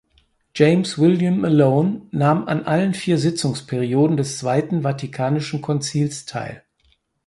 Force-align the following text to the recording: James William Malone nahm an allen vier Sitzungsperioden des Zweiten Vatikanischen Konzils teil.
James 0.55 0.97
William 0.97 1.39
Malone 1.41 2.07
nahm 2.09 2.47
an 2.47 2.63
allen 2.65 2.95
vier 2.95 3.19
Sitzungsperioden 3.19 4.17
des 4.17 4.39
Zweiten 4.39 4.81
Vatikanischen 4.83 5.61
Konzils 5.61 6.25
teil. 6.25 6.63